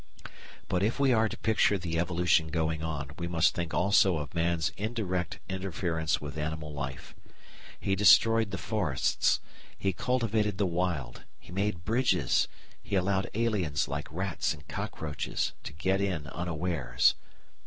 But 0.67 0.81
if 0.81 0.99
we 0.99 1.13
are 1.13 1.29
to 1.29 1.37
picture 1.37 1.77
the 1.77 1.99
evolution 1.99 2.47
going 2.47 2.81
on, 2.81 3.11
we 3.19 3.27
must 3.27 3.53
think 3.53 3.71
also 3.71 4.17
of 4.17 4.33
man's 4.33 4.71
indirect 4.75 5.37
interference 5.47 6.19
with 6.19 6.39
animal 6.39 6.73
life. 6.73 7.13
He 7.79 7.95
destroyed 7.95 8.49
the 8.49 8.57
forests, 8.57 9.41
he 9.77 9.93
cultivated 9.93 10.57
the 10.57 10.65
wild, 10.65 11.25
he 11.39 11.51
made 11.51 11.85
bridges, 11.85 12.47
he 12.81 12.95
allowed 12.95 13.29
aliens, 13.35 13.87
like 13.87 14.07
rats 14.11 14.55
and 14.55 14.67
cockroaches, 14.67 15.53
to 15.61 15.71
get 15.71 16.01
in 16.01 16.25
unawares. 16.25 17.13